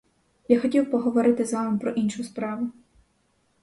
[0.47, 2.69] Я хотів поговорити з вами про іншу справу.